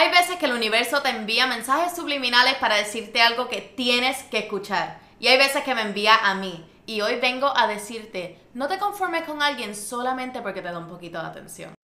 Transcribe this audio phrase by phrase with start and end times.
[0.00, 4.38] Hay veces que el universo te envía mensajes subliminales para decirte algo que tienes que
[4.38, 5.00] escuchar.
[5.18, 6.64] Y hay veces que me envía a mí.
[6.86, 10.86] Y hoy vengo a decirte, no te conformes con alguien solamente porque te da un
[10.86, 11.77] poquito de atención.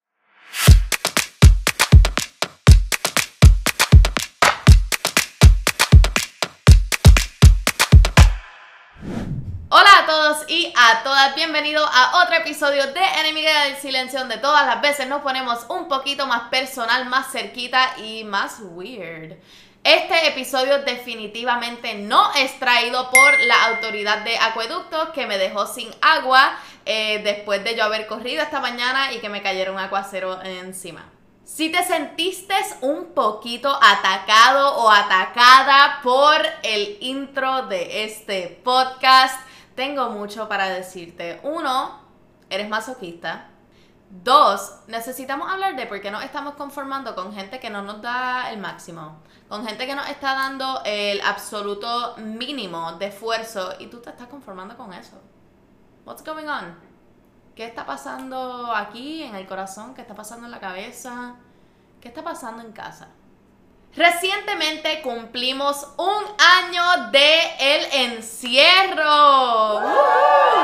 [10.04, 14.66] A todos y a todas, bienvenidos a otro episodio de Enemiga del Silencio donde todas
[14.66, 19.38] las veces nos ponemos un poquito más personal, más cerquita y más weird.
[19.82, 25.88] Este episodio definitivamente no es traído por la autoridad de acueductos que me dejó sin
[26.02, 31.10] agua eh, después de yo haber corrido esta mañana y que me cayeron aguacero encima.
[31.46, 39.38] Si te sentiste un poquito atacado o atacada por el intro de este podcast,
[39.74, 41.40] tengo mucho para decirte.
[41.42, 42.00] Uno,
[42.50, 43.48] eres masoquista.
[44.10, 48.50] Dos, necesitamos hablar de por qué nos estamos conformando con gente que no nos da
[48.52, 49.18] el máximo,
[49.48, 54.28] con gente que nos está dando el absoluto mínimo de esfuerzo y tú te estás
[54.28, 55.20] conformando con eso.
[56.06, 56.78] What's going on?
[57.56, 59.94] ¿Qué está pasando aquí en el corazón?
[59.94, 61.34] ¿Qué está pasando en la cabeza?
[62.00, 63.08] ¿Qué está pasando en casa?
[63.96, 69.76] Recientemente cumplimos un año de el encierro.
[69.76, 69.82] Uh,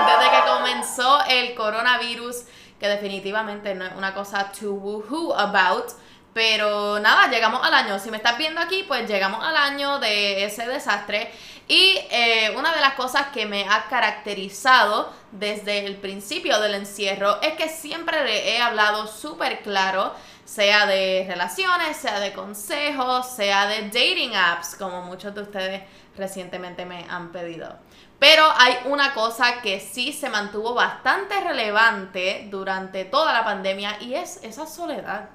[0.06, 2.42] desde que comenzó el coronavirus,
[2.80, 5.92] que definitivamente no es una cosa to woohoo about.
[6.34, 8.00] Pero nada, llegamos al año.
[8.00, 11.30] Si me estás viendo aquí, pues llegamos al año de ese desastre.
[11.68, 17.40] Y eh, una de las cosas que me ha caracterizado desde el principio del encierro
[17.42, 20.12] es que siempre le he hablado súper claro
[20.50, 25.82] sea de relaciones, sea de consejos, sea de dating apps, como muchos de ustedes
[26.16, 27.76] recientemente me han pedido.
[28.18, 34.14] Pero hay una cosa que sí se mantuvo bastante relevante durante toda la pandemia y
[34.14, 35.30] es esa soledad.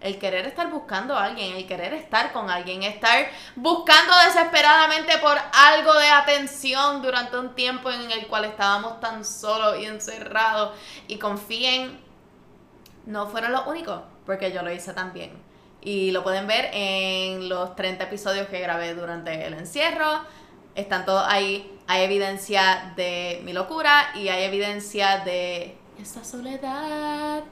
[0.00, 5.36] El querer estar buscando a alguien, el querer estar con alguien, estar buscando desesperadamente por
[5.54, 10.78] algo de atención durante un tiempo en el cual estábamos tan solos y encerrados.
[11.08, 12.00] Y confíen,
[13.06, 15.30] no fueron los únicos porque yo lo hice también.
[15.80, 20.20] Y lo pueden ver en los 30 episodios que grabé durante el encierro.
[20.74, 21.78] Están todos ahí.
[21.88, 27.42] Hay evidencia de mi locura y hay evidencia de esta soledad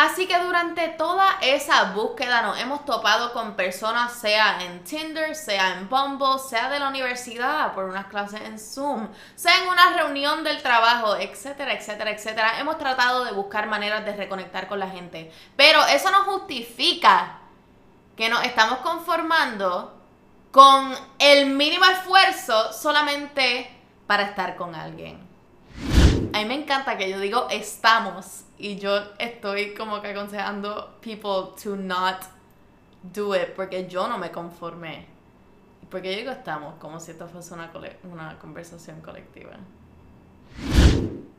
[0.00, 5.74] Así que durante toda esa búsqueda nos hemos topado con personas, sea en Tinder, sea
[5.74, 10.42] en Bumble, sea de la universidad, por unas clases en Zoom, sea en una reunión
[10.42, 12.58] del trabajo, etcétera, etcétera, etcétera.
[12.60, 15.30] Hemos tratado de buscar maneras de reconectar con la gente.
[15.54, 17.40] Pero eso no justifica
[18.16, 20.00] que nos estamos conformando
[20.50, 23.70] con el mínimo esfuerzo solamente
[24.06, 25.29] para estar con alguien.
[26.40, 31.76] Mí me encanta que yo digo estamos y yo estoy como que aconsejando people to
[31.76, 32.16] not
[33.02, 35.06] do it porque yo no me conformé.
[35.90, 37.70] Porque yo digo estamos como si esto fuese una,
[38.04, 39.50] una conversación colectiva.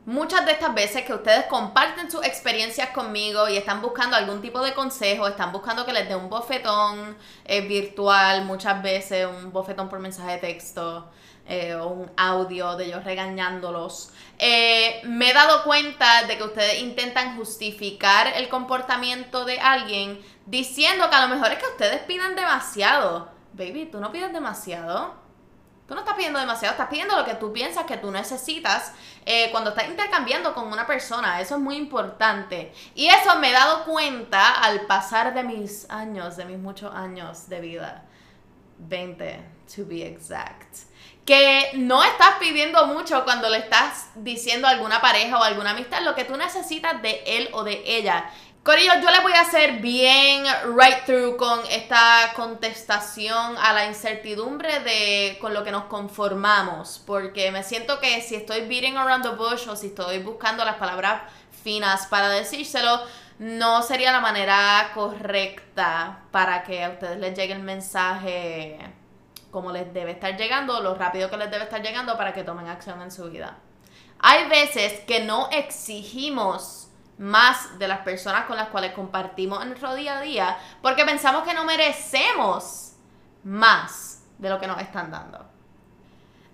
[0.05, 4.61] Muchas de estas veces que ustedes comparten sus experiencias conmigo y están buscando algún tipo
[4.61, 9.89] de consejo, están buscando que les dé un bofetón eh, virtual, muchas veces un bofetón
[9.89, 11.09] por mensaje de texto,
[11.47, 14.11] eh, o un audio de ellos regañándolos.
[14.37, 21.09] Eh, me he dado cuenta de que ustedes intentan justificar el comportamiento de alguien diciendo
[21.09, 23.29] que a lo mejor es que ustedes pidan demasiado.
[23.53, 25.19] Baby, tú no pides demasiado.
[25.87, 28.93] Tú no estás pidiendo demasiado, estás pidiendo lo que tú piensas que tú necesitas
[29.25, 31.41] eh, cuando estás intercambiando con una persona.
[31.41, 32.71] Eso es muy importante.
[32.95, 37.49] Y eso me he dado cuenta al pasar de mis años, de mis muchos años
[37.49, 38.05] de vida.
[38.77, 39.43] 20,
[39.75, 40.90] to be exact
[41.31, 46.01] que no estás pidiendo mucho cuando le estás diciendo a alguna pareja o alguna amistad
[46.01, 48.29] lo que tú necesitas de él o de ella.
[48.63, 50.43] Corillo, yo le voy a hacer bien
[50.77, 57.49] right through con esta contestación a la incertidumbre de con lo que nos conformamos, porque
[57.49, 61.21] me siento que si estoy beating around the bush o si estoy buscando las palabras
[61.63, 62.99] finas para decírselo,
[63.39, 68.77] no sería la manera correcta para que a ustedes les llegue el mensaje
[69.51, 72.67] como les debe estar llegando, lo rápido que les debe estar llegando para que tomen
[72.67, 73.57] acción en su vida.
[74.19, 79.93] Hay veces que no exigimos más de las personas con las cuales compartimos en nuestro
[79.93, 82.93] día a día porque pensamos que no merecemos
[83.43, 85.50] más de lo que nos están dando.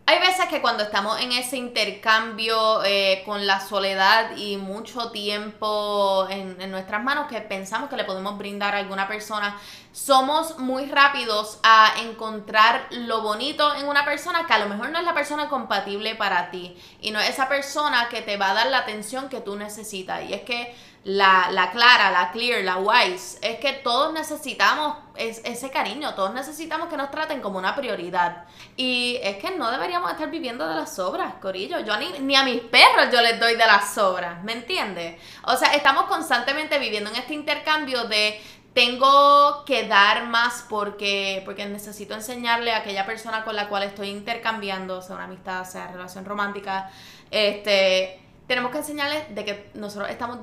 [0.10, 6.26] Hay veces que cuando estamos en ese intercambio eh, con la soledad y mucho tiempo
[6.30, 9.60] en, en, nuestras manos que pensamos que le podemos brindar a alguna persona,
[9.92, 15.00] somos muy rápidos a encontrar lo bonito en una persona que a lo mejor no
[15.00, 18.54] es la persona compatible para ti y no es esa persona que te va a
[18.54, 20.24] dar la atención que tú necesitas.
[20.24, 20.74] Y es que
[21.08, 26.90] la, la clara, la clear, la wise, es que todos necesitamos ese cariño, todos necesitamos
[26.90, 28.44] que nos traten como una prioridad.
[28.76, 31.80] Y es que no deberíamos estar viviendo de las sobras, Corillo.
[31.80, 35.18] Yo ni, ni a mis perros yo les doy de las sobras, ¿me entiendes?
[35.44, 38.42] O sea, estamos constantemente viviendo en este intercambio de
[38.74, 44.10] tengo que dar más porque, porque necesito enseñarle a aquella persona con la cual estoy
[44.10, 46.92] intercambiando, sea una amistad, sea relación romántica,
[47.32, 50.40] este, tenemos que enseñarles de que nosotros estamos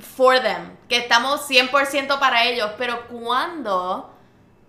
[0.00, 4.10] for them, que estamos 100% para ellos, pero cuando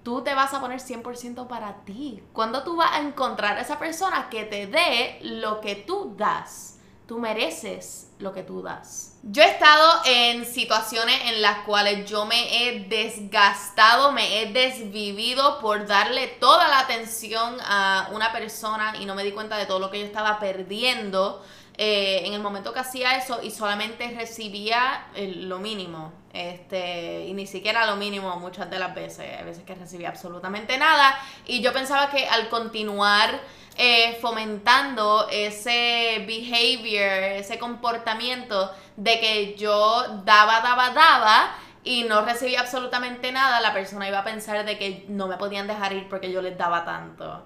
[0.04, 3.80] tú te vas a poner 100% para ti, cuando tú vas a encontrar a esa
[3.80, 9.18] persona que te dé lo que tú das, tú mereces lo que tú das.
[9.24, 15.60] Yo he estado en situaciones en las cuales yo me he desgastado, me he desvivido
[15.60, 19.80] por darle toda la atención a una persona y no me di cuenta de todo
[19.80, 21.44] lo que yo estaba perdiendo
[21.84, 26.14] eh, en el momento que hacía eso y solamente recibía lo mínimo.
[26.32, 29.26] Este, y ni siquiera lo mínimo muchas de las veces.
[29.40, 31.18] Hay veces que recibía absolutamente nada.
[31.48, 33.42] Y yo pensaba que al continuar
[33.78, 42.60] eh, fomentando ese behavior, ese comportamiento de que yo daba, daba, daba y no recibía
[42.60, 46.32] absolutamente nada, la persona iba a pensar de que no me podían dejar ir porque
[46.32, 47.44] yo les daba tanto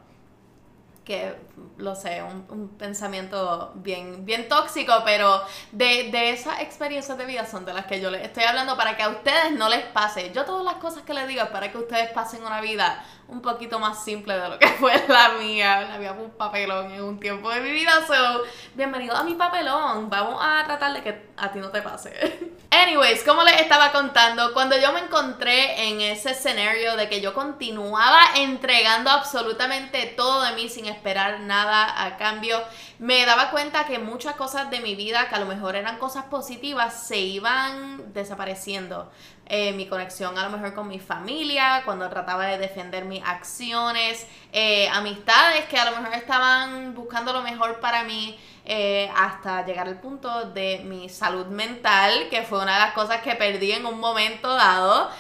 [1.05, 1.35] que
[1.77, 5.41] lo sé, un, pensamiento bien, bien tóxico, pero
[5.71, 8.97] de, de, esas experiencias de vida son de las que yo les estoy hablando para
[8.97, 10.31] que a ustedes no les pase.
[10.33, 13.41] Yo todas las cosas que les digo es para que ustedes pasen una vida un
[13.41, 15.81] poquito más simple de lo que fue la mía.
[15.81, 17.91] La mía un papelón en un tiempo de mi vida.
[18.07, 18.43] So,
[18.75, 20.09] bienvenido a mi papelón.
[20.09, 22.55] Vamos a tratar de que a ti no te pase.
[22.71, 27.33] Anyways, como les estaba contando, cuando yo me encontré en ese escenario de que yo
[27.33, 32.61] continuaba entregando absolutamente todo de mí sin esperar nada a cambio,
[32.99, 36.25] me daba cuenta que muchas cosas de mi vida, que a lo mejor eran cosas
[36.25, 39.11] positivas, se iban desapareciendo.
[39.47, 44.25] Eh, mi conexión a lo mejor con mi familia, cuando trataba de defender mis acciones,
[44.51, 49.87] eh, amistades que a lo mejor estaban buscando lo mejor para mí, eh, hasta llegar
[49.87, 53.85] al punto de mi salud mental, que fue una de las cosas que perdí en
[53.85, 55.11] un momento dado,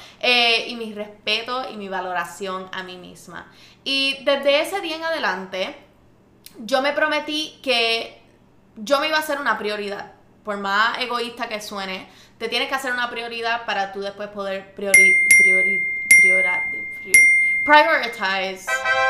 [0.67, 3.51] y mi respeto y mi valoración a mí misma.
[3.83, 5.75] Y desde ese día en adelante,
[6.57, 8.23] yo me prometí que
[8.75, 10.13] yo me iba a hacer una prioridad,
[10.45, 12.07] por más egoísta que suene
[12.37, 15.83] te tienes que hacer una prioridad para tú después poder priori, priori,
[17.65, 18.67] prioritize,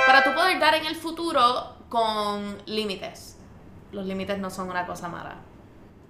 [0.07, 3.37] para tú poder dar en el futuro con límites.
[3.91, 5.35] Los límites no son una cosa mala.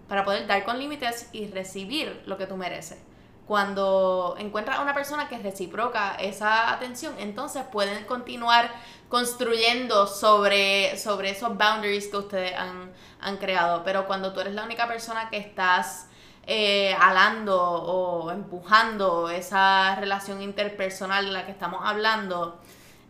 [0.07, 2.99] Para poder dar con límites y recibir lo que tú mereces.
[3.47, 8.71] Cuando encuentras a una persona que reciproca esa atención, entonces pueden continuar
[9.07, 13.83] construyendo sobre, sobre esos boundaries que ustedes han, han creado.
[13.83, 16.07] Pero cuando tú eres la única persona que estás
[16.47, 22.59] eh, alando o empujando esa relación interpersonal de la que estamos hablando,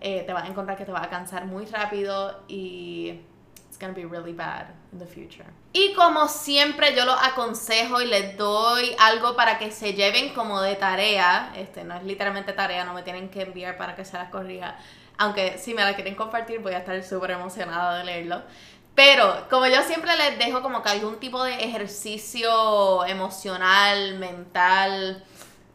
[0.02, 3.22] eh, te vas a encontrar que te va a cansar muy rápido y
[3.80, 5.46] gonna be really bad in the future.
[5.74, 10.62] Y como siempre yo los aconsejo y les doy algo para que se lleven como
[10.62, 14.18] de tarea, este no es literalmente tarea, no me tienen que enviar para que se
[14.18, 14.78] las corrija,
[15.18, 18.42] aunque si me la quieren compartir voy a estar súper emocionada de leerlo.
[18.96, 25.22] Pero como yo siempre les dejo como que algún tipo de ejercicio emocional, mental,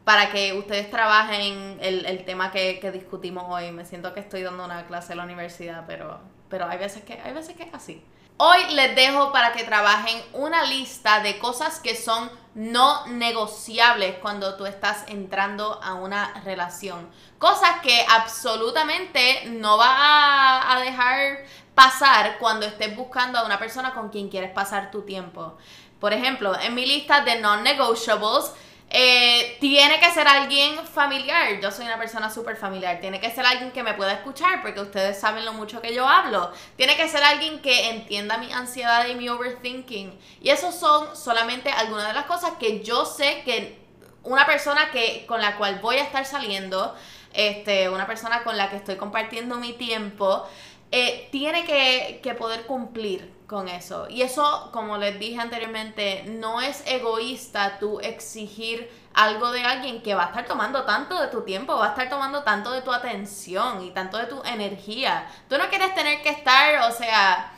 [0.04, 3.70] para que ustedes trabajen el, el tema que, que, discutimos hoy.
[3.70, 7.20] Me siento que estoy dando una clase en la universidad, pero, pero hay, veces que,
[7.20, 8.02] hay veces que es así.
[8.42, 14.56] Hoy les dejo para que trabajen una lista de cosas que son no negociables cuando
[14.56, 17.10] tú estás entrando a una relación.
[17.38, 24.08] Cosas que absolutamente no va a dejar pasar cuando estés buscando a una persona con
[24.08, 25.58] quien quieres pasar tu tiempo.
[26.00, 28.52] Por ejemplo, en mi lista de non-negotiables,
[28.92, 31.60] eh, tiene que ser alguien familiar.
[31.60, 33.00] Yo soy una persona súper familiar.
[33.00, 36.08] Tiene que ser alguien que me pueda escuchar porque ustedes saben lo mucho que yo
[36.08, 36.52] hablo.
[36.76, 40.18] Tiene que ser alguien que entienda mi ansiedad y mi overthinking.
[40.42, 43.78] Y eso son solamente algunas de las cosas que yo sé que
[44.24, 46.94] una persona que, con la cual voy a estar saliendo,
[47.32, 50.48] este, una persona con la que estoy compartiendo mi tiempo,
[50.92, 54.08] eh, tiene que, poder cumplir con eso.
[54.08, 60.14] Y eso, como les dije anteriormente, no es egoísta tú exigir algo de alguien que
[60.14, 62.92] va a estar tomando tanto de tu tiempo, va a estar tomando tanto de tu
[62.92, 65.28] atención y tanto de tu energía.
[65.48, 67.52] Tú no quieres tener que estar, o sea,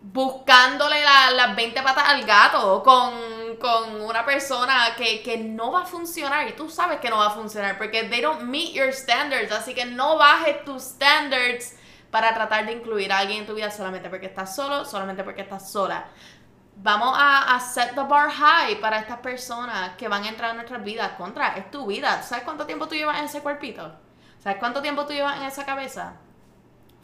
[0.00, 5.86] buscándole las 20 patas al gato con, con una persona que, que, no va a
[5.86, 9.50] funcionar y tú sabes que no va a funcionar porque they don't meet your standards,
[9.50, 11.76] así que no bajes tus standards
[12.14, 15.42] para tratar de incluir a alguien en tu vida solamente porque estás solo, solamente porque
[15.42, 16.04] estás sola.
[16.76, 20.84] vamos a, set the bar high para estas personas que van a entrar en nuestras
[20.84, 21.10] vidas.
[21.18, 22.22] Contra, es tu vida.
[22.22, 23.96] ¿Sabes cuánto tiempo tú llevas en ese cuerpito?
[24.38, 26.12] ¿Sabes cuánto tiempo tú llevas en esa cabeza?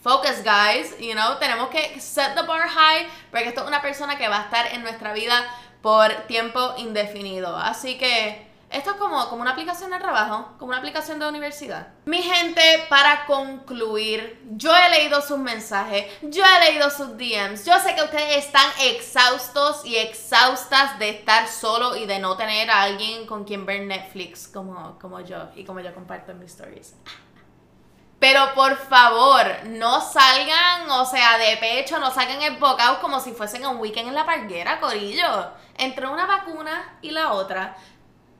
[0.00, 0.96] Focus, guys.
[1.00, 4.38] You know, tenemos que set the bar high porque esto es una persona que va
[4.38, 5.44] a estar en nuestra vida
[5.82, 7.56] por tiempo indefinido.
[7.56, 11.88] Así que esto es como, como una aplicación de trabajo, como una aplicación de universidad.
[12.04, 17.78] Mi gente, para concluir, yo he leído sus mensajes, yo he leído sus DMs, yo
[17.80, 22.82] sé que ustedes están exhaustos y exhaustas de estar solo y de no tener a
[22.82, 26.94] alguien con quien ver Netflix como, como yo y como yo comparto mis stories.
[28.20, 33.66] Pero por favor, no salgan, o sea, de pecho, no salgan embocados como si fuesen
[33.66, 35.52] un weekend en la parguera, corillo.
[35.78, 37.74] Entre una vacuna y la otra,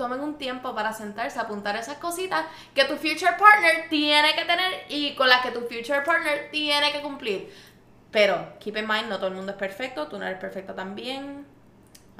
[0.00, 4.86] tomen un tiempo para sentarse, apuntar esas cositas que tu future partner tiene que tener
[4.88, 7.52] y con las que tu future partner tiene que cumplir.
[8.10, 11.46] Pero, keep in mind, no todo el mundo es perfecto, tú no eres perfecto también.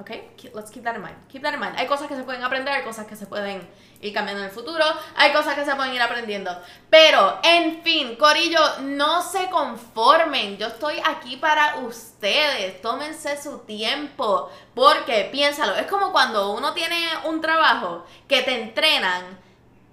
[0.01, 0.11] ¿Ok?
[0.55, 1.17] Let's keep that in mind.
[1.29, 1.77] Keep that in mind.
[1.77, 3.69] Hay cosas que se pueden aprender, hay cosas que se pueden
[4.01, 6.51] ir cambiando en el futuro, hay cosas que se pueden ir aprendiendo.
[6.89, 10.57] Pero, en fin, Corillo, no se conformen.
[10.57, 12.81] Yo estoy aquí para ustedes.
[12.81, 14.51] Tómense su tiempo.
[14.75, 19.39] Porque, piénsalo, es como cuando uno tiene un trabajo que te entrenan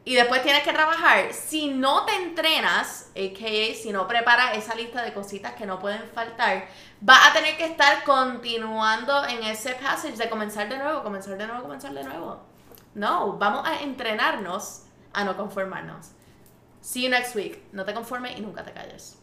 [0.07, 1.33] y después tienes que trabajar.
[1.33, 3.75] Si no te entrenas, a.k.a.
[3.75, 6.69] si no preparas esa lista de cositas que no pueden faltar,
[7.01, 11.45] vas a tener que estar continuando en ese passage de comenzar de nuevo, comenzar de
[11.45, 12.39] nuevo, comenzar de nuevo.
[12.95, 16.11] No, vamos a entrenarnos a no conformarnos.
[16.79, 17.61] See you next week.
[17.73, 19.17] No te conformes y nunca te calles.